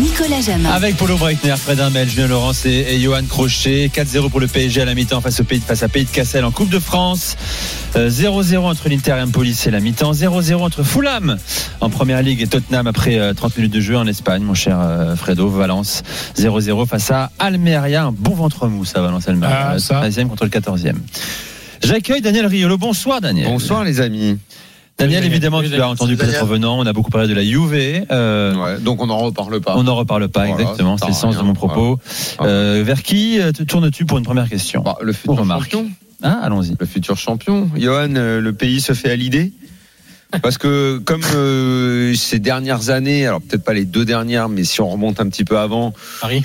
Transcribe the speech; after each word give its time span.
Nicolas 0.00 0.40
Jamin. 0.40 0.70
Avec 0.70 0.96
Paulo 0.96 1.18
Breitner, 1.18 1.54
Fred 1.56 1.78
Hermel, 1.78 2.08
Julien 2.08 2.26
Laurence 2.26 2.64
et, 2.64 2.86
et 2.88 2.98
Johan 2.98 3.24
Crochet. 3.28 3.90
4-0 3.94 4.30
pour 4.30 4.40
le 4.40 4.46
PSG 4.46 4.80
à 4.80 4.84
la 4.86 4.94
mi-temps 4.94 5.20
face, 5.20 5.40
au 5.40 5.44
pays, 5.44 5.60
face 5.60 5.82
à 5.82 5.88
Pays 5.88 6.06
de 6.06 6.10
Cassel 6.10 6.44
en 6.46 6.50
Coupe 6.50 6.70
de 6.70 6.78
France. 6.78 7.36
Euh, 7.96 8.08
0-0 8.08 8.56
entre 8.60 8.88
l'Inter 8.88 9.16
et 9.18 9.22
Empoli, 9.22 9.54
c'est 9.54 9.70
la 9.70 9.80
mi-temps. 9.80 10.12
0-0 10.12 10.54
entre 10.62 10.82
Fulham 10.82 11.36
en 11.80 11.90
Première 11.90 12.22
Ligue 12.22 12.40
et 12.40 12.46
Tottenham 12.46 12.86
après 12.86 13.18
euh, 13.18 13.34
30 13.34 13.58
minutes 13.58 13.72
de 13.72 13.80
jeu 13.80 13.98
en 13.98 14.06
Espagne, 14.06 14.42
mon 14.42 14.54
cher 14.54 14.78
euh, 14.80 15.14
Fredo. 15.14 15.48
Valence 15.50 16.02
0-0 16.38 16.86
face 16.86 17.10
à 17.10 17.30
Almeria. 17.38 18.04
Un 18.04 18.12
bon 18.12 18.34
ventre 18.34 18.68
mou, 18.68 18.86
ça, 18.86 19.02
Valence 19.02 19.28
Almeria. 19.28 19.72
Ah, 19.72 19.78
ça. 19.78 20.00
13e 20.02 20.28
contre 20.28 20.44
le 20.44 20.50
14e. 20.50 20.94
J'accueille 21.84 22.22
Daniel 22.22 22.46
Riolo. 22.46 22.78
Bonsoir, 22.78 23.20
Daniel. 23.20 23.46
Bonsoir 23.48 23.84
les 23.84 24.00
amis. 24.00 24.38
Daniel, 25.02 25.24
évidemment, 25.24 25.62
tu 25.62 25.68
l'as 25.68 25.88
entendu 25.88 26.16
peut-être 26.16 26.46
venant. 26.46 26.78
On 26.78 26.86
a 26.86 26.92
beaucoup 26.92 27.10
parlé 27.10 27.28
de 27.28 27.34
la 27.34 27.44
Juve. 27.44 27.72
Euh, 28.10 28.54
Ouais, 28.54 28.78
donc 28.80 29.02
on 29.02 29.06
n'en 29.06 29.18
reparle 29.18 29.60
pas. 29.60 29.76
On 29.76 29.84
n'en 29.84 29.96
reparle 29.96 30.28
pas, 30.28 30.46
Voilà, 30.46 30.62
exactement. 30.62 30.96
C'est 30.98 31.08
le 31.08 31.12
sens 31.12 31.36
de 31.36 31.42
mon 31.42 31.54
propos. 31.54 31.98
Voilà. 32.38 32.52
Euh, 32.52 32.82
vers 32.84 33.02
qui 33.02 33.40
euh, 33.40 33.52
te 33.52 33.62
tournes-tu 33.62 34.04
pour 34.04 34.18
une 34.18 34.24
première 34.24 34.48
question 34.48 34.82
Bah, 34.82 34.96
le 35.00 35.12
futur 35.12 35.44
champion. 35.46 35.86
Hein 36.22 36.38
Allons-y. 36.42 36.76
Le 36.78 36.86
futur 36.86 37.16
champion. 37.16 37.68
Johan, 37.76 38.08
le 38.08 38.50
pays 38.52 38.80
se 38.80 38.92
fait 38.92 39.10
à 39.10 39.16
l'idée. 39.16 39.52
Parce 40.40 40.56
que 40.56 40.98
comme 40.98 41.22
euh, 41.34 42.14
ces 42.14 42.38
dernières 42.38 42.88
années, 42.90 43.26
alors 43.26 43.42
peut-être 43.42 43.64
pas 43.64 43.74
les 43.74 43.84
deux 43.84 44.04
dernières, 44.04 44.48
mais 44.48 44.64
si 44.64 44.80
on 44.80 44.88
remonte 44.88 45.20
un 45.20 45.28
petit 45.28 45.44
peu 45.44 45.58
avant, 45.58 45.92
Paris. 46.20 46.44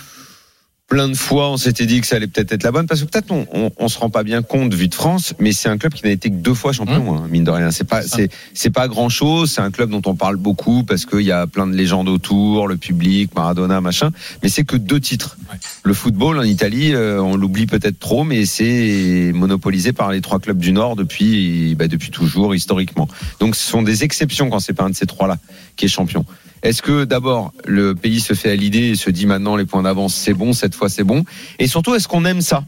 Plein 0.87 1.09
de 1.09 1.15
fois 1.15 1.51
on 1.51 1.57
s'était 1.57 1.85
dit 1.85 1.99
que 2.01 2.07
ça 2.07 2.15
allait 2.15 2.27
peut-être 2.27 2.51
être 2.53 2.63
la 2.63 2.71
bonne. 2.71 2.87
Parce 2.87 3.01
que 3.01 3.05
peut-être 3.05 3.31
on, 3.31 3.45
on, 3.53 3.71
on 3.77 3.87
se 3.89 3.99
rend 3.99 4.09
pas 4.09 4.23
bien 4.23 4.41
compte 4.41 4.73
vu 4.73 4.87
de 4.87 4.95
France, 4.95 5.33
mais 5.39 5.51
c'est 5.51 5.69
un 5.69 5.77
club 5.77 5.93
qui 5.93 6.05
n'a 6.05 6.11
été 6.11 6.29
que 6.29 6.35
deux 6.35 6.53
fois 6.53 6.71
champion, 6.71 7.17
hein, 7.17 7.27
mine 7.29 7.44
de 7.44 7.52
rien. 7.52 7.71
C'est 7.71 7.83
pas 7.83 8.02
C'est 8.02 8.29
c'est 8.53 8.69
pas 8.69 8.88
grand 8.88 9.09
chose. 9.09 9.52
C'est 9.52 9.61
un 9.61 9.71
club 9.71 9.89
dont 9.89 10.02
on 10.05 10.16
parle 10.16 10.38
beaucoup 10.38 10.83
parce 10.83 11.05
qu'il 11.05 11.21
y 11.21 11.31
a 11.31 11.45
plein 11.45 11.67
de 11.67 11.75
légendes 11.75 12.09
autour, 12.09 12.67
le 12.67 12.77
public, 12.77 13.35
Maradona, 13.35 13.81
machin. 13.81 14.11
Mais 14.41 14.49
c'est 14.49 14.63
que 14.63 14.77
deux 14.77 14.99
titres. 14.99 15.38
Ouais. 15.52 15.57
Le 15.83 15.94
football 15.94 16.39
en 16.39 16.44
Italie, 16.44 16.94
euh, 16.94 17.22
on 17.22 17.35
l'oublie 17.35 17.67
peut-être 17.67 17.99
trop, 17.99 18.23
mais 18.23 18.45
c'est 18.45 19.31
monopolisé 19.33 19.94
par 19.94 20.11
les 20.11 20.22
trois 20.22 20.39
clubs 20.39 20.57
du 20.57 20.72
Nord 20.72 20.95
depuis, 20.95 21.75
bah, 21.75 21.88
depuis 21.88 22.11
toujours, 22.11 22.55
historiquement. 22.55 23.07
Donc 23.39 23.55
ce 23.55 23.69
sont 23.69 23.81
des 23.81 24.03
exceptions 24.03 24.49
quand 24.49 24.59
c'est 24.59 24.73
pas 24.73 24.85
un 24.85 24.89
de 24.89 24.95
ces 24.95 25.05
trois-là 25.05 25.38
qui 25.75 25.85
est 25.85 25.89
champion. 25.89 26.25
Est-ce 26.63 26.81
que 26.81 27.03
d'abord 27.05 27.53
le 27.66 27.95
pays 27.95 28.19
se 28.19 28.33
fait 28.33 28.52
à 28.52 28.55
l'idée 28.55 28.89
et 28.89 28.95
se 28.95 29.09
dit 29.09 29.25
maintenant 29.25 29.55
les 29.55 29.66
points 29.66 29.83
d'avance 29.83 30.13
c'est 30.16 30.33
bon, 30.33 30.53
cette 30.53 30.75
fois 30.75 30.89
c'est 30.89 31.03
bon? 31.03 31.23
Et 31.59 31.67
surtout, 31.67 31.95
est-ce 31.95 32.08
qu'on 32.08 32.25
aime 32.25 32.41
ça? 32.41 32.63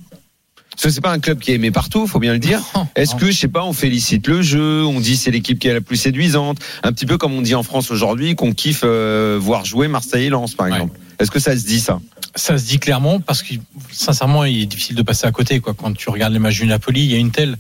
Parce 0.72 0.84
que 0.84 0.90
c'est 0.92 1.02
pas 1.02 1.12
un 1.12 1.20
club 1.20 1.40
qui 1.40 1.52
est 1.52 1.56
aimé 1.56 1.72
partout, 1.72 2.08
faut 2.08 2.20
bien 2.20 2.32
le 2.32 2.40
dire. 2.40 2.62
Est-ce 2.96 3.16
que, 3.16 3.26
je 3.32 3.38
sais 3.38 3.50
pas, 3.50 3.66
on 3.66 3.74
félicite 3.74 4.28
le 4.28 4.42
jeu, 4.42 4.86
on 4.86 5.02
dit 5.02 5.18
c'est 5.18 5.32
l'équipe 5.32 5.60
qui 5.60 5.68
est 5.68 5.74
la 5.74 5.82
plus 5.82 5.98
séduisante, 5.98 6.60
un 6.84 6.94
petit 6.94 7.06
peu 7.06 7.18
comme 7.18 7.34
on 7.34 7.42
dit 7.42 7.54
en 7.56 7.64
France 7.64 7.92
aujourd'hui 7.92 8.36
qu'on 8.36 8.54
kiffe 8.54 8.84
euh, 8.86 9.38
voir 9.42 9.66
jouer 9.66 9.90
Marseille 9.90 10.28
et 10.28 10.30
Lens 10.30 10.54
par 10.54 10.68
Ouais. 10.68 10.74
exemple. 10.74 10.98
Est-ce 11.20 11.32
que 11.32 11.40
ça 11.40 11.58
se 11.58 11.66
dit 11.66 11.82
ça? 11.82 12.00
Ça 12.36 12.58
se 12.58 12.66
dit 12.66 12.80
clairement 12.80 13.20
parce 13.20 13.44
que 13.44 13.56
sincèrement, 13.92 14.46
il 14.46 14.62
est 14.62 14.66
difficile 14.68 14.96
de 14.96 15.02
passer 15.02 15.28
à 15.28 15.32
côté. 15.34 15.60
Quoi. 15.60 15.74
Quand 15.74 15.92
tu 15.94 16.10
regardes 16.10 16.32
les 16.32 16.40
matchs 16.40 16.60
du 16.62 16.68
Napoli, 16.68 17.02
il 17.04 17.12
y 17.12 17.16
a 17.16 17.18
une 17.18 17.32
telle 17.32 17.58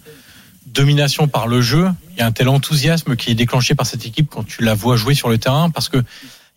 domination 0.73 1.27
par 1.27 1.47
le 1.47 1.61
jeu, 1.61 1.89
il 2.11 2.19
y 2.19 2.21
a 2.21 2.25
un 2.25 2.31
tel 2.31 2.49
enthousiasme 2.49 3.15
qui 3.15 3.31
est 3.31 3.35
déclenché 3.35 3.75
par 3.75 3.85
cette 3.85 4.05
équipe 4.05 4.29
quand 4.29 4.43
tu 4.43 4.63
la 4.63 4.73
vois 4.73 4.95
jouer 4.95 5.13
sur 5.13 5.29
le 5.29 5.37
terrain. 5.37 5.69
Parce 5.69 5.89
que 5.89 6.03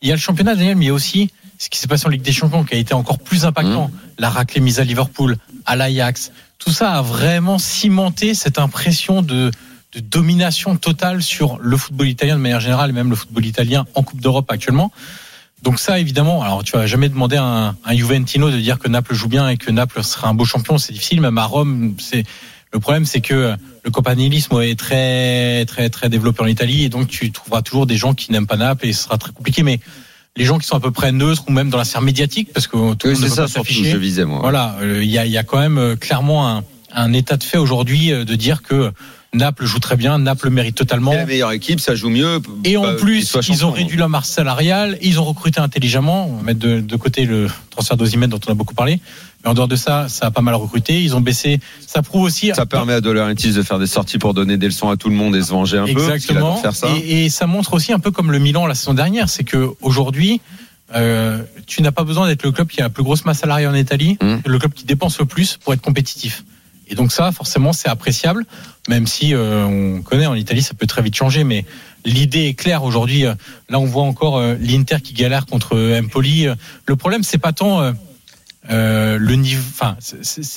il 0.00 0.08
y 0.08 0.12
a 0.12 0.14
le 0.14 0.20
championnat, 0.20 0.54
Daniel, 0.54 0.76
mais 0.76 0.86
il 0.86 0.88
y 0.88 0.90
a 0.90 0.94
aussi 0.94 1.30
ce 1.58 1.68
qui 1.70 1.78
s'est 1.78 1.86
passé 1.86 2.06
en 2.06 2.10
Ligue 2.10 2.22
des 2.22 2.32
Champions 2.32 2.64
qui 2.64 2.74
a 2.74 2.78
été 2.78 2.92
encore 2.92 3.18
plus 3.18 3.44
impactant. 3.44 3.90
La 4.18 4.30
raclée 4.30 4.60
mise 4.60 4.80
à 4.80 4.84
Liverpool, 4.84 5.36
à 5.64 5.76
l'Ajax. 5.76 6.32
Tout 6.58 6.72
ça 6.72 6.94
a 6.94 7.02
vraiment 7.02 7.58
cimenté 7.58 8.34
cette 8.34 8.58
impression 8.58 9.22
de, 9.22 9.50
de 9.92 10.00
domination 10.00 10.76
totale 10.76 11.22
sur 11.22 11.58
le 11.60 11.76
football 11.76 12.08
italien 12.08 12.36
de 12.36 12.40
manière 12.40 12.60
générale 12.60 12.90
et 12.90 12.92
même 12.92 13.10
le 13.10 13.16
football 13.16 13.46
italien 13.46 13.86
en 13.94 14.02
Coupe 14.02 14.20
d'Europe 14.20 14.50
actuellement. 14.50 14.90
Donc 15.62 15.78
ça, 15.78 16.00
évidemment, 16.00 16.42
alors 16.42 16.64
tu 16.64 16.72
vas 16.72 16.86
jamais 16.86 17.08
demander 17.08 17.36
à 17.36 17.44
un, 17.44 17.76
un 17.84 17.94
Juventino 17.94 18.50
de 18.50 18.58
dire 18.58 18.80
que 18.80 18.88
Naples 18.88 19.14
joue 19.14 19.28
bien 19.28 19.48
et 19.48 19.56
que 19.56 19.70
Naples 19.70 20.02
sera 20.02 20.28
un 20.28 20.34
beau 20.34 20.44
champion, 20.44 20.78
c'est 20.78 20.92
difficile. 20.92 21.20
Même 21.20 21.38
à 21.38 21.44
Rome, 21.44 21.94
c'est 21.98 22.24
le 22.72 22.80
problème, 22.80 23.04
c'est 23.04 23.20
que 23.20 23.54
le 23.84 23.90
campanilisme 23.90 24.60
est 24.62 24.78
très 24.78 25.64
très 25.66 25.90
très 25.90 26.08
développé 26.08 26.42
en 26.42 26.46
Italie 26.46 26.84
et 26.84 26.88
donc 26.88 27.08
tu 27.08 27.30
trouveras 27.32 27.62
toujours 27.62 27.86
des 27.86 27.96
gens 27.96 28.14
qui 28.14 28.32
n'aiment 28.32 28.46
pas 28.46 28.56
Naples 28.56 28.86
et 28.86 28.92
ce 28.92 29.04
sera 29.04 29.18
très 29.18 29.32
compliqué. 29.32 29.62
Mais 29.62 29.80
les 30.36 30.44
gens 30.44 30.58
qui 30.58 30.66
sont 30.66 30.76
à 30.76 30.80
peu 30.80 30.90
près 30.90 31.12
neutres 31.12 31.44
ou 31.48 31.52
même 31.52 31.68
dans 31.68 31.78
la 31.78 31.84
sphère 31.84 32.02
médiatique, 32.02 32.52
parce 32.54 32.66
que 32.66 32.94
tout 32.94 33.08
le 33.08 33.14
monde 33.14 33.28
ça 33.28 33.48
surtout 33.48 33.72
je 33.72 33.96
visais 33.96 34.24
moi. 34.24 34.38
Voilà, 34.40 34.76
euh, 34.80 35.02
il 35.02 35.10
y, 35.10 35.18
a, 35.18 35.26
il 35.26 35.32
y 35.32 35.38
a 35.38 35.42
quand 35.42 35.58
même 35.58 35.78
euh, 35.78 35.96
clairement 35.96 36.48
un, 36.48 36.64
un 36.94 37.12
état 37.12 37.36
de 37.36 37.44
fait 37.44 37.58
aujourd'hui 37.58 38.12
euh, 38.12 38.24
de 38.24 38.34
dire 38.34 38.62
que 38.62 38.92
Naples 39.34 39.64
joue 39.64 39.78
très 39.78 39.96
bien, 39.96 40.18
Naples 40.18 40.50
mérite 40.50 40.74
totalement. 40.74 41.12
C'est 41.12 41.16
la 41.18 41.26
meilleure 41.26 41.52
équipe, 41.52 41.80
ça 41.80 41.94
joue 41.94 42.10
mieux. 42.10 42.40
Et 42.64 42.76
en 42.76 42.96
plus, 42.96 43.34
ils 43.48 43.64
ont 43.64 43.70
réduit 43.70 43.96
la 43.96 44.08
masse 44.08 44.28
salariale, 44.28 44.98
ils 45.00 45.18
ont 45.20 45.24
recruté 45.24 45.58
intelligemment. 45.58 46.26
On 46.28 46.36
va 46.36 46.42
mettre 46.42 46.58
de, 46.60 46.80
de 46.80 46.96
côté 46.96 47.24
le 47.24 47.48
transfert 47.70 47.96
d'Ozimène 47.96 48.28
dont 48.28 48.40
on 48.46 48.50
a 48.52 48.54
beaucoup 48.54 48.74
parlé. 48.74 49.00
Mais 49.42 49.50
en 49.50 49.54
dehors 49.54 49.68
de 49.68 49.76
ça, 49.76 50.08
ça 50.10 50.26
a 50.26 50.30
pas 50.30 50.42
mal 50.42 50.54
recruté. 50.54 51.02
Ils 51.02 51.16
ont 51.16 51.22
baissé. 51.22 51.60
Ça 51.86 52.02
prouve 52.02 52.24
aussi. 52.24 52.52
Ça 52.54 52.66
permet 52.66 52.92
à 52.92 53.00
De 53.00 53.10
Laurentiis 53.10 53.52
de 53.54 53.62
faire 53.62 53.78
des 53.78 53.86
sorties 53.86 54.18
pour 54.18 54.34
donner 54.34 54.58
des 54.58 54.66
leçons 54.66 54.90
à 54.90 54.98
tout 54.98 55.08
le 55.08 55.14
monde 55.14 55.34
et 55.34 55.42
se 55.42 55.50
venger 55.50 55.78
un 55.78 55.84
peu. 55.86 55.90
Exactement. 55.92 56.60
ça. 56.70 56.88
Et, 57.02 57.24
et 57.24 57.30
ça 57.30 57.46
montre 57.46 57.72
aussi 57.72 57.94
un 57.94 57.98
peu 58.00 58.10
comme 58.10 58.30
le 58.32 58.38
Milan 58.38 58.66
la 58.66 58.74
saison 58.74 58.92
dernière, 58.92 59.30
c'est 59.30 59.44
que 59.44 59.70
aujourd'hui, 59.80 60.42
euh, 60.94 61.38
tu 61.66 61.80
n'as 61.80 61.90
pas 61.90 62.04
besoin 62.04 62.28
d'être 62.28 62.42
le 62.44 62.52
club 62.52 62.68
qui 62.68 62.80
a 62.80 62.84
la 62.84 62.90
plus 62.90 63.02
grosse 63.02 63.24
masse 63.24 63.38
salariale 63.38 63.72
en 63.72 63.76
Italie, 63.76 64.18
Mmh. 64.20 64.34
le 64.44 64.58
club 64.58 64.74
qui 64.74 64.84
dépense 64.84 65.18
le 65.18 65.24
plus 65.24 65.56
pour 65.56 65.72
être 65.72 65.80
compétitif. 65.80 66.44
Et 66.92 66.94
donc 66.94 67.10
ça, 67.10 67.32
forcément, 67.32 67.72
c'est 67.72 67.88
appréciable, 67.88 68.44
même 68.88 69.06
si 69.06 69.34
euh, 69.34 69.64
on 69.64 70.02
connaît 70.02 70.26
en 70.26 70.34
Italie, 70.34 70.62
ça 70.62 70.74
peut 70.74 70.86
très 70.86 71.00
vite 71.00 71.16
changer, 71.16 71.42
mais 71.42 71.64
l'idée 72.04 72.46
est 72.46 72.54
claire 72.54 72.84
aujourd'hui. 72.84 73.24
Euh, 73.26 73.34
Là, 73.70 73.80
on 73.80 73.86
voit 73.86 74.02
encore 74.02 74.36
euh, 74.36 74.54
l'Inter 74.60 74.96
qui 75.02 75.14
galère 75.14 75.46
contre 75.46 75.98
Empoli. 75.98 76.46
Le 76.86 76.96
problème, 76.96 77.22
c'est 77.22 77.38
pas 77.38 77.54
tant 77.54 77.94
euh, 78.70 79.18
le 79.18 79.34
niveau. 79.34 79.62
Enfin, 79.70 79.96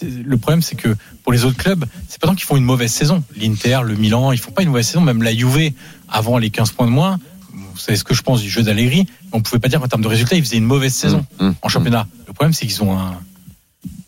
le 0.01 0.38
problème, 0.38 0.62
c'est 0.62 0.75
que 0.75 0.96
pour 1.23 1.31
les 1.31 1.46
autres 1.46 1.57
clubs, 1.57 1.85
c'est 2.07 2.19
pas 2.19 2.28
tant 2.28 2.35
qu'ils 2.35 2.46
font 2.46 2.57
une 2.57 2.66
mauvaise 2.66 2.91
saison. 2.91 3.23
L'Inter, 3.38 3.79
le 3.84 3.96
Milan, 3.96 4.31
ils 4.31 4.38
font 4.38 4.52
pas 4.52 4.62
une 4.62 4.69
mauvaise 4.69 4.88
saison. 4.88 5.02
Même 5.02 5.23
la 5.23 5.34
Juve, 5.34 5.72
avant 6.09 6.38
les 6.38 6.50
15 6.50 6.72
points 6.72 6.85
de 6.85 6.91
moins, 6.91 7.19
vous 7.52 7.78
savez 7.78 7.97
ce 7.97 8.03
que 8.03 8.13
je 8.13 8.22
pense 8.22 8.41
du 8.41 8.50
jeu 8.50 8.62
d'Allegri. 8.62 9.07
On 9.31 9.41
pouvait 9.41 9.59
pas 9.59 9.69
dire 9.69 9.79
qu'en 9.79 9.88
termes 9.88 10.03
de 10.03 10.07
résultats, 10.07 10.35
ils 10.35 10.44
faisaient 10.44 10.57
une 10.57 10.66
mauvaise 10.66 10.94
saison 10.94 11.25
Mmh, 11.40 11.47
mmh, 11.47 11.56
en 11.62 11.69
championnat. 11.69 12.07
Le 12.28 12.34
problème, 12.34 12.53
c'est 12.53 12.67
qu'ils 12.67 12.84
ont 12.84 12.97
un, 12.97 13.17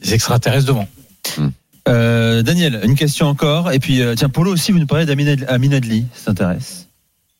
des 0.04 0.14
extraterrestres 0.14 0.68
devant. 0.68 0.88
Euh, 1.88 2.42
Daniel, 2.44 2.80
une 2.84 2.96
question 2.96 3.28
encore. 3.28 3.72
Et 3.72 3.80
puis, 3.80 4.02
euh, 4.02 4.16
tiens, 4.16 4.30
Polo 4.30 4.52
aussi, 4.54 4.72
vous 4.72 4.80
nous 4.80 4.88
parlez 4.88 5.06
d'Amin 5.06 5.28
Ad- 5.28 5.46
Amin 5.48 5.72
Adli. 5.72 6.06
Ça 6.14 6.26
t'intéresse? 6.34 6.88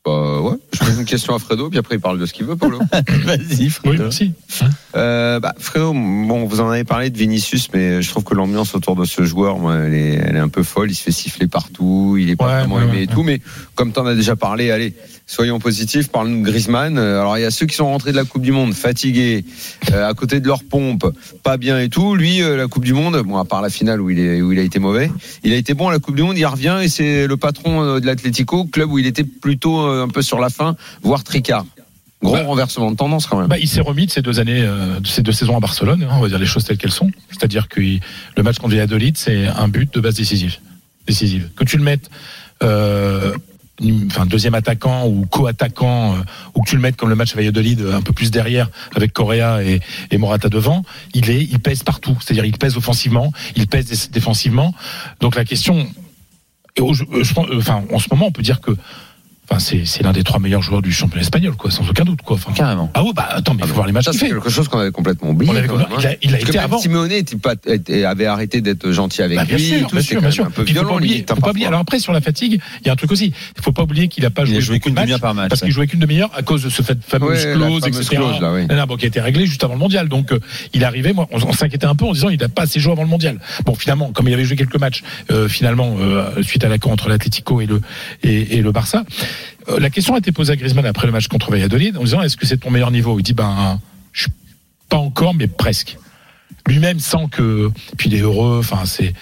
Bah 0.04 0.40
ouais, 0.40 0.56
je 0.72 0.78
pose 0.78 0.98
une 0.98 1.04
question 1.04 1.34
à 1.34 1.38
Fredo, 1.38 1.70
puis 1.70 1.78
après 1.78 1.94
il 1.96 2.00
parle 2.00 2.18
de 2.18 2.26
ce 2.26 2.32
qu'il 2.32 2.46
veut, 2.46 2.56
Polo. 2.56 2.78
Vas-y, 3.24 3.64
Oui, 3.64 3.70
Fredo. 3.70 4.02
merci. 4.04 4.32
Euh, 4.96 5.40
bah, 5.40 5.54
Fredo, 5.58 5.92
bon, 5.92 6.44
vous 6.44 6.60
en 6.60 6.68
avez 6.70 6.84
parlé 6.84 7.10
de 7.10 7.16
Vinicius, 7.18 7.68
mais 7.72 8.02
je 8.02 8.08
trouve 8.10 8.24
que 8.24 8.34
l'ambiance 8.34 8.74
autour 8.74 8.96
de 8.96 9.04
ce 9.04 9.24
joueur, 9.24 9.58
moi, 9.58 9.76
elle 9.76 9.94
est, 9.94 10.14
elle 10.14 10.36
est 10.36 10.40
un 10.40 10.48
peu 10.48 10.62
folle. 10.62 10.90
Il 10.90 10.94
se 10.94 11.02
fait 11.02 11.10
siffler 11.12 11.46
partout, 11.46 12.16
il 12.18 12.30
est 12.30 12.36
pas 12.36 12.46
Ouais, 12.46 12.58
vraiment 12.60 12.76
ouais, 12.76 12.82
aimé 12.84 12.92
ouais, 12.98 13.02
et 13.04 13.06
tout. 13.06 13.22
Mais 13.22 13.40
comme 13.74 13.92
tu 13.92 13.98
en 14.00 14.06
as 14.06 14.14
déjà 14.14 14.36
parlé, 14.36 14.70
allez, 14.70 14.94
soyons 15.26 15.58
positifs. 15.58 16.08
Parle-nous 16.08 16.42
de 16.44 16.50
Griezmann. 16.50 16.98
Alors 16.98 17.36
il 17.38 17.42
y 17.42 17.44
a 17.46 17.50
ceux 17.50 17.66
qui 17.66 17.74
sont 17.76 17.86
rentrés 17.86 18.12
de 18.12 18.16
la 18.16 18.24
Coupe 18.24 18.42
du 18.42 18.52
Monde 18.52 18.74
fatigués, 18.74 19.44
euh, 19.92 20.08
à 20.08 20.14
côté 20.14 20.40
de 20.40 20.46
leur 20.46 20.64
pompe, 20.64 21.06
pas 21.42 21.56
bien 21.56 21.78
et 21.80 21.88
tout. 21.88 22.14
Lui, 22.14 22.42
euh, 22.42 22.56
la 22.56 22.66
Coupe 22.66 22.84
du 22.84 22.92
Monde, 22.94 23.22
bon, 23.24 23.36
à 23.36 23.44
part 23.44 23.62
la 23.62 23.70
finale 23.70 24.00
où 24.00 24.10
il 24.10 24.18
est, 24.18 24.40
où 24.42 24.52
il 24.52 24.58
a 24.58 24.62
été 24.62 24.78
mauvais, 24.78 25.10
il 25.44 25.52
a 25.52 25.56
été 25.56 25.74
bon 25.74 25.88
à 25.88 25.92
la 25.92 25.98
Coupe 25.98 26.14
du 26.16 26.22
Monde. 26.22 26.36
Il 26.38 26.46
revient 26.46 26.78
et 26.82 26.88
c'est 26.88 27.26
le 27.26 27.36
patron 27.36 27.98
de 28.00 28.06
l'Atlético, 28.06 28.64
club 28.64 28.90
où 28.90 28.98
il 28.98 29.06
était 29.06 29.24
plutôt 29.24 29.80
euh, 29.86 30.04
un 30.04 30.08
peu 30.08 30.22
sur 30.22 30.38
la 30.40 30.48
voire 31.02 31.24
tricard. 31.24 31.64
Gros 32.22 32.32
Bah, 32.32 32.42
renversement 32.42 32.90
de 32.90 32.96
tendance 32.96 33.26
quand 33.26 33.38
même. 33.38 33.46
Bah, 33.46 33.58
il 33.60 33.68
s'est 33.68 33.80
remis 33.80 34.06
de 34.06 34.10
ces 34.10 34.22
deux 34.22 34.40
années, 34.40 34.60
euh, 34.62 34.98
de 34.98 35.06
ces 35.06 35.22
deux 35.22 35.30
saisons 35.32 35.56
à 35.56 35.60
Barcelone. 35.60 36.02
hein, 36.02 36.14
on 36.16 36.20
va 36.20 36.28
dire 36.28 36.38
les 36.38 36.46
choses 36.46 36.64
telles 36.64 36.76
qu'elles 36.78 36.90
sont. 36.90 37.10
C'est-à-dire 37.30 37.68
que 37.68 37.80
il- 37.80 38.00
le 38.36 38.42
match 38.42 38.56
contre 38.58 38.74
Valladolid, 38.74 39.16
c'est 39.16 39.46
un 39.46 39.68
but 39.68 39.92
de 39.94 40.00
base 40.00 40.16
décisive. 40.16 40.56
Décisive. 41.06 41.48
Que 41.56 41.62
tu 41.64 41.76
le 41.76 41.84
mettes, 41.84 42.10
euh, 42.64 43.32
enfin 44.06 44.26
deuxième 44.26 44.54
attaquant 44.56 45.06
ou 45.06 45.26
co-attaquant, 45.26 46.16
euh, 46.16 46.20
ou 46.56 46.62
que 46.62 46.68
tu 46.70 46.74
le 46.74 46.82
mettes 46.82 46.96
comme 46.96 47.08
le 47.08 47.14
match 47.14 47.34
à 47.34 47.36
Valladolid, 47.36 47.80
euh, 47.82 47.94
un 47.96 48.02
peu 48.02 48.12
plus 48.12 48.32
derrière 48.32 48.68
avec 48.96 49.12
Correa 49.12 49.62
et, 49.62 49.80
et 50.10 50.18
Morata 50.18 50.48
devant, 50.48 50.84
il 51.14 51.30
est, 51.30 51.44
il 51.44 51.60
pèse 51.60 51.84
partout. 51.84 52.16
C'est-à-dire 52.20 52.44
il 52.44 52.58
pèse 52.58 52.76
offensivement, 52.76 53.32
il 53.54 53.68
pèse 53.68 53.86
dé- 53.86 54.12
défensivement. 54.12 54.74
Donc 55.20 55.36
la 55.36 55.44
question, 55.44 55.86
et 56.76 56.80
au- 56.80 56.94
je- 56.94 57.04
je 57.22 57.32
pense- 57.32 57.46
enfin 57.56 57.84
en 57.92 58.00
ce 58.00 58.08
moment, 58.10 58.26
on 58.26 58.32
peut 58.32 58.42
dire 58.42 58.60
que 58.60 58.72
Enfin, 59.50 59.60
c'est 59.60 59.86
c'est 59.86 60.02
l'un 60.02 60.12
des 60.12 60.24
trois 60.24 60.40
meilleurs 60.40 60.60
joueurs 60.60 60.82
du 60.82 60.92
championnat 60.92 61.22
espagnol, 61.22 61.54
quoi, 61.56 61.70
sans 61.70 61.88
aucun 61.88 62.04
doute, 62.04 62.20
quoi. 62.22 62.36
Enfin, 62.36 62.52
Carrément. 62.52 62.90
ah 62.94 63.02
oui, 63.02 63.12
bah 63.16 63.26
attends, 63.30 63.54
mais 63.54 63.62
il 63.64 63.68
faut 63.68 63.74
voir 63.74 63.86
les 63.86 63.92
matchs 63.92 64.08
c'est 64.12 64.28
quelque 64.28 64.50
chose 64.50 64.68
qu'on 64.68 64.78
avait 64.78 64.90
complètement 64.90 65.30
oublié. 65.30 65.50
Avait- 65.56 65.66
même, 65.68 65.86
il 65.98 66.06
a, 66.06 66.10
hein. 66.10 66.14
il 66.22 66.34
a 66.34 66.40
été 66.40 66.58
avant. 66.58 66.78
Simeone 66.78 67.10
avait 68.04 68.26
arrêté 68.26 68.60
d'être 68.60 68.90
gentil 68.92 69.22
avec 69.22 69.38
Bah, 69.38 69.44
bien 69.44 69.56
lui. 69.56 69.64
sûr, 69.64 69.86
tout, 69.88 69.94
bien 69.96 70.02
sûr, 70.04 70.20
bien 70.20 70.30
sûr. 70.30 70.44
un 70.46 70.50
peu 70.50 70.64
Puis, 70.64 70.74
faut 70.74 70.80
violent, 70.80 70.90
pas 70.90 70.96
oublier, 70.96 71.24
hein, 71.28 71.34
faut 71.34 71.40
pas 71.40 71.50
oublier. 71.50 71.66
Alors 71.66 71.80
après, 71.80 71.98
sur 71.98 72.12
la 72.12 72.20
fatigue, 72.20 72.60
il 72.82 72.86
y 72.86 72.90
a 72.90 72.92
un 72.92 72.96
truc 72.96 73.10
aussi. 73.10 73.32
Il 73.56 73.62
faut 73.62 73.72
pas 73.72 73.82
oublier 73.84 74.08
qu'il 74.08 74.24
a 74.26 74.30
pas 74.30 74.42
Il 74.42 74.48
joué 74.48 74.60
joué 74.60 74.80
qu'une 74.80 74.94
demi-heure 74.94 75.20
par 75.20 75.34
match. 75.34 75.48
parce 75.48 75.60
qu'il 75.60 75.68
ouais. 75.68 75.72
jouait 75.74 75.86
qu'une 75.86 76.00
demi-heure 76.00 76.30
à 76.34 76.42
cause 76.42 76.62
de 76.64 76.68
ce 76.70 76.82
fait 76.82 76.98
fameuse 77.02 77.28
Ouais, 77.46 77.52
fameuse 77.54 77.86
etc. 77.86 78.16
là, 78.40 78.52
oui. 78.52 78.66
Non, 78.68 78.84
bon, 78.84 78.96
qui 78.96 79.04
a 79.06 79.08
été 79.08 79.20
réglé 79.20 79.46
juste 79.46 79.64
avant 79.64 79.74
le 79.74 79.80
mondial. 79.80 80.08
Donc, 80.08 80.32
euh, 80.32 80.40
il 80.74 80.82
est 80.82 80.86
arrivé. 80.86 81.12
Moi, 81.12 81.26
on, 81.32 81.42
on 81.42 81.52
s'inquiétait 81.52 81.86
un 81.86 81.94
peu 81.94 82.04
en 82.04 82.12
disant 82.12 82.28
il 82.28 82.38
n'a 82.38 82.48
pas 82.48 82.62
assez 82.62 82.80
joué 82.80 82.92
avant 82.92 83.02
le 83.02 83.08
mondial. 83.08 83.38
Bon, 83.64 83.74
finalement, 83.74 84.12
comme 84.12 84.28
il 84.28 84.34
avait 84.34 84.44
joué 84.44 84.56
quelques 84.56 84.78
matchs, 84.78 85.02
euh, 85.30 85.48
finalement, 85.48 85.96
euh, 85.98 86.42
suite 86.42 86.64
à 86.64 86.68
l'accord 86.68 86.92
entre 86.92 87.08
l'Atlético 87.08 87.60
et 87.60 87.66
le 87.66 87.80
et 88.22 88.60
le 88.60 88.72
Barça, 88.72 89.04
euh, 89.68 89.78
la 89.80 89.90
question 89.90 90.14
a 90.14 90.18
été 90.18 90.32
posée 90.32 90.52
à 90.52 90.56
Griezmann 90.56 90.86
après 90.86 91.06
le 91.06 91.12
match 91.12 91.28
contre 91.28 91.50
Valladolid 91.50 91.96
en 91.96 92.04
disant 92.04 92.22
est-ce 92.22 92.36
que 92.36 92.46
c'est 92.46 92.58
ton 92.58 92.70
meilleur 92.70 92.90
niveau? 92.90 93.18
Il 93.18 93.22
dit 93.22 93.34
ben, 93.34 93.80
je 94.12 94.22
suis 94.22 94.32
pas 94.88 94.96
encore, 94.98 95.34
mais 95.34 95.46
presque. 95.48 95.96
Lui-même 96.66 97.00
sent 97.00 97.26
que, 97.30 97.70
puis 97.96 98.10
il 98.10 98.14
est 98.16 98.20
heureux. 98.20 98.58
Enfin, 98.60 98.84
c'est 98.84 99.14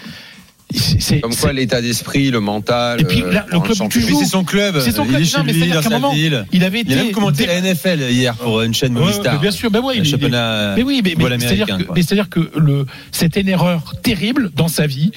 c'est- 0.74 1.00
c'est- 1.00 1.20
Comme 1.20 1.30
quoi, 1.32 1.50
c'est- 1.50 1.54
l'état 1.54 1.80
d'esprit, 1.80 2.30
le 2.32 2.40
mental. 2.40 3.00
Et 3.00 3.04
puis, 3.04 3.22
euh, 3.22 3.30
là, 3.32 3.46
le 3.52 3.60
club 3.60 3.76
c'est 3.90 4.24
son 4.24 4.42
club. 4.42 4.80
C'est 4.80 4.90
son 4.90 5.04
il 5.04 5.10
club. 5.10 5.20
est 5.20 5.24
Non, 5.24 5.30
chez 5.30 5.42
mais 5.44 5.52
lui, 5.52 5.68
dans 5.70 5.80
sa 5.82 5.90
moment, 5.90 6.12
ville. 6.12 6.44
il 6.52 6.64
avait 6.64 6.80
été 6.80 6.92
Il 6.92 6.98
a 6.98 7.04
même 7.04 7.12
commenté 7.12 7.44
dé- 7.44 7.46
la 7.46 7.58
NFL 7.60 8.00
hier 8.10 8.34
pour 8.34 8.60
une 8.62 8.74
chaîne 8.74 8.92
Ouais, 8.96 9.00
Movistar. 9.04 9.34
mais 9.34 9.40
bien 9.40 9.52
sûr, 9.52 9.70
ben 9.70 9.78
ouais, 9.80 9.94
Le 9.94 10.00
il- 10.00 10.06
il- 10.06 10.10
championnat 10.10 10.74
mais 10.74 10.82
oui, 10.82 11.02
mais, 11.04 11.10
mais 11.16 11.22
football 11.22 11.40
c'est-à-dire 11.40 11.62
américain, 11.66 11.78
que, 11.78 11.82
quoi. 11.84 11.94
mais 11.94 12.02
c'est-à-dire 12.02 12.28
que 12.28 12.50
le, 12.58 12.84
c'était 13.12 13.42
une 13.42 13.48
erreur 13.48 13.94
terrible 14.02 14.50
dans 14.56 14.66
sa 14.66 14.88
vie, 14.88 15.12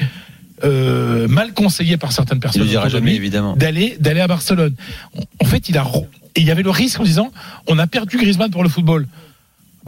euh, 0.63 1.27
mal 1.27 1.53
conseillée 1.53 1.97
par 1.97 2.11
certaines 2.11 2.37
Il 2.37 2.41
personnes 2.41 2.63
d'aller 3.55 3.97
d'aller 3.99 4.21
à 4.21 4.27
Barcelone. 4.27 4.75
En 5.41 5.45
fait, 5.45 5.69
il 5.69 5.77
a 5.77 5.83
et 6.35 6.41
il 6.41 6.45
y 6.45 6.51
avait 6.51 6.63
le 6.63 6.69
risque 6.69 6.99
en 6.99 7.03
disant 7.03 7.31
on 7.67 7.79
a 7.79 7.87
perdu 7.87 8.17
Griezmann 8.17 8.51
pour 8.51 8.63
le 8.63 8.69
football. 8.69 9.07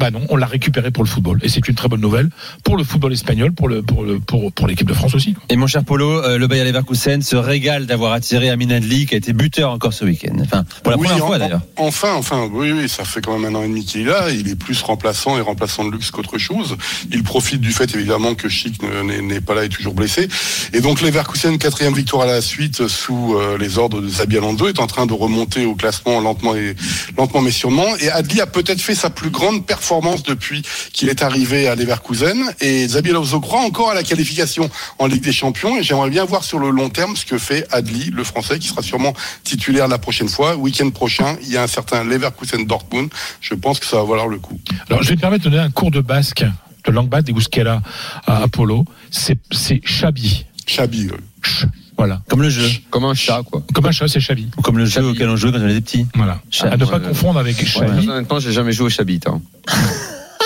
Bah 0.02 0.10
non, 0.10 0.22
on 0.30 0.36
l'a 0.36 0.48
récupéré 0.48 0.90
pour 0.90 1.04
le 1.04 1.10
football 1.10 1.38
et 1.44 1.48
c'est 1.50 1.68
une 1.68 1.76
très 1.76 1.88
bonne 1.88 2.02
nouvelle 2.02 2.30
pour 2.64 2.76
le 2.76 2.84
football 2.84 3.14
espagnol, 3.14 3.52
pour 3.52 3.68
le 3.68 3.84
pour 3.84 4.04
le 4.04 4.20
pour, 4.20 4.52
pour 4.52 4.66
l'équipe 4.68 4.88
de 4.88 4.96
France 4.96 5.14
aussi. 5.14 5.34
quoi. 5.36 5.44
Et 5.50 5.56
mon 5.56 5.68
cher 5.68 5.84
Polo, 5.84 6.10
euh, 6.24 6.40
le 6.40 6.48
Bayer 6.48 6.64
Leverkusen 6.64 7.22
se 7.22 7.36
régale 7.36 7.86
d'avoir 7.86 8.12
attiré 8.14 8.50
Amin 8.50 8.72
Adli 8.72 9.06
qui 9.06 9.14
a 9.14 9.18
été 9.18 9.32
buteur 9.32 9.70
encore 9.72 9.94
ce 9.94 10.04
week-end. 10.04 10.34
Enfin, 10.42 10.66
pour 10.82 10.92
la 10.92 10.98
Oui, 10.98 11.06
première 11.08 11.24
en- 11.24 11.28
fois 11.28 11.38
d'ailleurs. 11.38 11.62
en- 11.78 11.86
Enfin, 11.92 12.14
enfin, 12.16 12.50
oui, 12.52 12.72
oui, 12.72 12.90
ça 12.90 13.04
fait 13.04 13.22
quand 13.22 13.38
même 13.38 13.54
un 13.56 13.60
an 13.60 13.64
et 13.64 13.68
demi 13.68 13.86
qu'il 13.86 14.02
est 14.02 14.06
là. 14.06 14.32
Il 14.32 14.48
est 14.50 14.56
plus 14.56 14.82
remplaçant 14.82 15.38
et 15.38 15.42
remplaçant 15.42 15.86
de 15.86 15.92
luxe 15.92 16.10
qu'autre 16.10 16.40
chose. 16.40 16.78
Il 17.12 17.22
profite 17.22 17.62
du 17.62 17.72
fait 17.72 17.94
évidemment 17.94 18.34
que 18.34 18.50
Chic 18.50 18.82
ne- 18.82 19.22
n'est 19.22 19.42
pas 19.42 19.54
là 19.54 19.66
et 19.66 19.70
toujours 19.70 19.94
blessé. 19.94 20.28
Et 20.74 20.82
donc 20.82 21.02
Leverkusen, 21.02 21.60
quatrième 21.60 21.94
victoire 21.94 22.24
à 22.24 22.32
la 22.32 22.42
suite 22.42 22.88
sous 22.88 23.36
euh, 23.36 23.56
les 23.60 23.78
ordres 23.78 24.02
de 24.02 24.08
Xabi 24.08 24.38
Alonso, 24.38 24.68
est 24.68 24.80
en 24.80 24.88
train 24.88 25.06
de 25.06 25.14
remonter 25.14 25.66
au 25.66 25.76
classement 25.76 26.20
lentement 26.22 26.56
et 26.56 26.76
lentement 27.20 27.42
mais 27.42 27.52
sûrement. 27.52 27.86
Et 28.00 28.10
Adli 28.10 28.42
a 28.42 28.48
peut-être 28.48 28.82
fait 28.82 28.96
sa 28.96 29.12
plus 29.12 29.30
grande 29.30 29.64
performance 29.64 29.91
depuis 30.00 30.62
qu'il 30.94 31.10
est 31.10 31.22
arrivé 31.22 31.68
à 31.68 31.76
Leverkusen. 31.76 32.54
Et 32.62 32.86
Xabi 32.86 33.10
Alonso 33.10 33.40
croit 33.42 33.62
encore 33.62 33.90
à 33.92 33.94
la 33.94 34.04
qualification 34.04 34.70
en 35.00 35.08
Ligue 35.08 35.24
des 35.24 35.34
Champions. 35.34 35.78
Et 35.78 35.84
j'aimerais 35.84 36.10
bien 36.10 36.24
voir 36.24 36.44
sur 36.44 36.60
le 36.60 36.70
long 36.70 36.90
terme 36.90 37.16
ce 37.16 37.26
que 37.26 37.38
fait 37.38 37.68
Adli, 37.72 38.12
le 38.12 38.24
Français, 38.24 38.58
qui 38.60 38.70
sera 38.70 38.82
sûrement 38.82 39.14
titulaire 39.44 39.88
la 39.88 39.98
prochaine 39.98 40.30
fois. 40.30 40.56
Week-end 40.56 40.90
prochain, 40.92 41.36
il 41.42 41.50
y 41.50 41.58
a 41.58 41.64
un 41.64 41.68
certain 41.68 42.04
Leverkusen 42.04 42.66
Dortmund. 42.66 43.10
Je 43.42 43.54
pense 43.54 43.80
que 43.80 43.86
ça 43.86 43.98
va 43.98 44.04
valoir 44.04 44.28
le 44.28 44.40
coup. 44.40 44.60
Alors, 44.90 45.04
je 45.04 45.10
vais 45.10 45.16
me 45.16 45.22
permettre 45.22 45.44
de 45.44 45.50
donner 45.50 45.62
un 45.62 45.72
cours 45.72 45.92
de 45.92 46.02
basque, 46.02 46.46
de 46.86 46.92
langue 46.92 47.10
basque 47.10 47.26
des 47.26 47.34
Euskera 47.34 47.82
à 48.26 48.44
Apollo. 48.44 48.86
C'est 49.10 49.38
Chabi. 49.84 50.46
Chabi. 50.66 51.10
Ch. 51.44 51.66
Voilà. 52.02 52.22
Comme 52.30 52.42
le 52.42 52.50
jeu. 52.50 52.68
Comme 52.90 53.06
un 53.06 53.14
chat, 53.14 53.42
quoi. 53.46 53.64
Comme 53.74 53.86
un 53.86 53.92
chat, 53.92 54.08
c'est 54.08 54.20
Chabi. 54.20 54.48
Ou 54.58 54.62
comme 54.62 54.78
le 54.78 54.86
jeu 54.86 55.04
auquel 55.06 55.30
on 55.30 55.36
jouait 55.36 55.52
quand 55.52 55.60
on 55.62 55.68
était 55.70 55.82
petit. 55.82 56.08
Voilà. 56.16 56.40
Chabi. 56.50 56.74
À 56.74 56.78
ne 56.78 56.86
pas 56.86 56.98
Ouais, 56.98 57.08
confondre 57.10 57.40
avec 57.40 57.58
Ouais, 57.60 57.66
Chabi. 57.66 58.08
honnêtement, 58.10 58.40
j'ai 58.40 58.52
jamais 58.52 58.72
joué 58.72 58.88
au 58.88 58.90
Chabit. 58.90 59.20
Hein. 59.28 59.40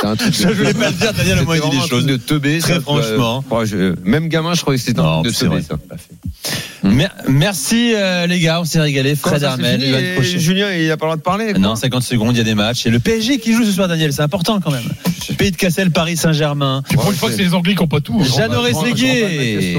C'est 0.01 0.07
un 0.07 0.15
truc 0.17 0.33
Je 0.33 0.47
voulais 0.49 0.73
pas 0.73 0.89
le 0.89 0.95
dire, 0.97 1.13
Daniel, 1.13 1.39
au 1.39 1.45
moins, 1.45 1.55
il 1.55 1.61
dit 1.69 1.77
truc 1.77 1.89
choses. 1.89 2.05
de 2.05 2.17
teubé. 2.17 2.59
Très 2.59 2.73
ça, 2.73 2.81
franchement. 2.81 3.41
euh, 3.49 3.55
ouais, 3.55 3.65
je- 3.65 3.95
même 4.03 4.27
gamin, 4.27 4.53
je 4.53 4.59
croyais 4.61 4.77
que 4.77 4.83
c'était 4.85 4.99
un 4.99 5.03
Non, 5.03 5.21
truc 5.23 5.33
de 5.33 5.39
teubé, 5.39 5.55
vrai. 5.55 5.61
ça. 5.61 5.77
Mer- 6.83 7.15
Merci 7.29 7.93
euh, 7.95 8.27
les 8.27 8.39
gars, 8.41 8.59
on 8.59 8.65
s'est 8.65 8.81
régalé. 8.81 9.15
Fred 9.15 9.41
Armel. 9.45 9.81
Julien, 10.21 10.73
il 10.73 10.91
a 10.91 10.97
pas 10.97 11.05
le 11.05 11.11
droit 11.11 11.15
de 11.15 11.21
parler. 11.21 11.51
quoi. 11.53 11.59
Non, 11.59 11.75
50 11.77 12.03
secondes, 12.03 12.35
il 12.35 12.39
y 12.39 12.41
a 12.41 12.43
des 12.43 12.55
matchs. 12.55 12.85
Et 12.85 12.89
le 12.89 12.99
PSG 12.99 13.39
qui 13.39 13.53
joue 13.53 13.63
ce 13.63 13.71
soir, 13.71 13.87
Daniel, 13.87 14.11
c'est 14.11 14.21
important 14.21 14.59
quand 14.59 14.71
même. 14.71 14.83
Pays 15.37 15.51
de 15.51 15.55
Cassel, 15.55 15.91
Paris 15.91 16.17
Saint-Germain. 16.17 16.83
Pour 16.93 17.09
une 17.09 17.15
fois 17.17 17.29
que 17.29 17.35
c'est 17.35 17.43
les 17.43 17.53
Anglais 17.53 17.73
qui 17.75 17.81
n'ont 17.81 17.87
pas 17.87 18.01
tout. 18.01 18.19
hein. 18.21 18.25
Jeannot 18.37 18.61
Rességuier. 18.61 19.77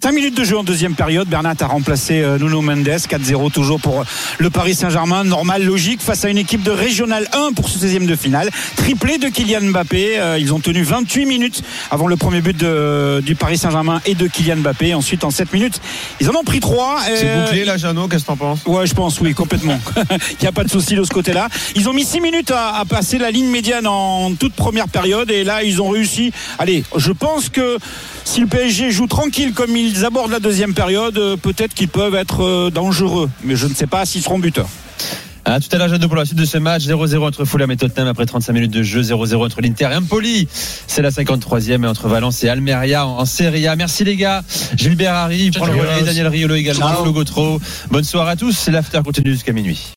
Dans 0.00 0.08
la 0.08 0.14
question, 0.14 0.14
alors. 0.14 0.14
5 0.14 0.14
minutes 0.14 0.36
de 0.36 0.44
jeu 0.44 0.56
en 0.58 0.64
deuxième 0.64 0.94
période. 0.94 1.28
Bernat 1.28 1.54
a 1.60 1.66
remplacé 1.66 2.20
euh, 2.22 2.38
Nuno 2.38 2.60
Mendes. 2.62 2.86
4-0 2.88 3.50
toujours 3.52 3.80
pour 3.80 4.00
euh, 4.00 4.04
le 4.38 4.50
Paris 4.50 4.74
Saint-Germain. 4.74 5.24
Normal, 5.24 5.64
logique, 5.64 6.00
face 6.00 6.24
à 6.24 6.30
une 6.30 6.38
équipe 6.38 6.62
de 6.62 6.70
Régional 6.70 7.28
1 7.32 7.52
pour 7.52 7.68
ce 7.68 7.78
16e 7.78 8.06
de 8.06 8.16
finale. 8.16 8.50
Triplé 8.76 9.18
de 9.18 9.28
Kylian 9.28 9.62
Mbappé. 9.70 10.18
Euh, 10.18 10.38
Ils 10.38 10.52
ont 10.54 10.60
tenu 10.60 10.82
28 10.82 11.26
minutes 11.26 11.62
avant 11.90 12.06
le 12.06 12.16
premier 12.16 12.40
but 12.40 12.56
de- 12.56 13.20
du 13.24 13.34
Paris 13.34 13.58
Saint-Germain 13.58 14.00
et 14.06 14.14
de 14.14 14.26
Kylian 14.26 14.56
Mbappé. 14.56 14.94
Ensuite, 14.94 15.24
en 15.24 15.30
7 15.30 15.52
minutes, 15.52 15.80
ils 16.20 16.28
en 16.30 16.34
ont 16.34 16.44
pris 16.44 16.60
3. 16.60 17.00
C'est 17.16 17.42
bouclé, 17.44 17.64
là, 17.64 17.76
Jeannot, 17.76 18.08
qu'est-ce 18.08 18.22
que 18.22 18.28
t'en 18.28 18.36
penses? 18.36 18.60
Ouais, 18.66 18.86
je 18.86 18.94
pense, 18.94 19.20
oui, 19.20 19.34
complètement. 19.34 19.78
Il 20.30 20.42
n'y 20.42 20.48
a 20.48 20.52
pas 20.52 20.64
de 20.64 20.70
souci 20.70 20.94
de 20.94 21.02
ce 21.04 21.10
côté-là. 21.10 21.48
Ils 21.74 21.88
ont 21.88 21.92
mis 21.92 22.04
6 22.04 22.20
minutes 22.20 22.50
à, 22.50 22.76
à 22.76 22.84
passer 22.84 23.18
la 23.18 23.30
ligne 23.30 23.48
médiane 23.50 23.86
en 23.86 24.32
toute 24.34 24.54
première 24.54 24.88
période 24.88 25.30
et 25.30 25.44
là, 25.44 25.62
ils 25.62 25.82
ont 25.82 25.88
réussi. 25.90 26.32
Allez, 26.58 26.84
je 26.96 27.12
pense 27.12 27.48
que 27.48 27.78
si 28.24 28.40
le 28.40 28.46
PSG 28.46 28.90
joue 28.90 29.06
tranquille 29.06 29.52
comme 29.52 29.76
ils 29.88 30.04
abordent 30.04 30.30
la 30.30 30.40
deuxième 30.40 30.74
période, 30.74 31.16
euh, 31.18 31.36
peut-être 31.36 31.74
qu'ils 31.74 31.88
peuvent 31.88 32.14
être 32.14 32.44
euh, 32.44 32.70
dangereux. 32.70 33.30
Mais 33.44 33.56
je 33.56 33.66
ne 33.66 33.74
sais 33.74 33.86
pas 33.86 34.04
s'ils 34.04 34.22
seront 34.22 34.38
buteurs. 34.38 34.68
Ah, 35.44 35.60
tout 35.60 35.74
à 35.74 35.78
l'heure, 35.78 35.98
pour 35.98 36.16
la 36.16 36.26
suite 36.26 36.38
de 36.38 36.44
ce 36.44 36.58
match, 36.58 36.82
0-0 36.82 37.26
entre 37.26 37.46
Fulham 37.46 37.70
et 37.70 37.76
Tottenham 37.78 38.06
après 38.08 38.26
35 38.26 38.52
minutes 38.52 38.70
de 38.70 38.82
jeu, 38.82 39.00
0-0 39.00 39.46
entre 39.46 39.62
l'Inter 39.62 39.88
et 39.92 39.96
Empoli. 39.96 40.46
C'est 40.86 41.00
la 41.00 41.08
53e 41.08 41.84
et 41.84 41.86
entre 41.86 42.06
Valence 42.06 42.44
et 42.44 42.50
Almeria 42.50 43.06
en, 43.06 43.24
Serie 43.24 43.66
A. 43.66 43.74
Merci 43.74 44.04
les 44.04 44.16
gars. 44.16 44.42
Gilbert 44.76 45.14
Harry, 45.14 45.50
Daniel 46.04 46.28
Riolo 46.28 46.54
également, 46.54 46.92
Flo 47.02 47.12
Gautreau. 47.12 47.60
Bonne 47.90 48.04
soirée 48.04 48.32
à 48.32 48.36
tous. 48.36 48.68
L'after 48.68 49.00
continue 49.02 49.32
jusqu'à 49.32 49.54
minuit. 49.54 49.86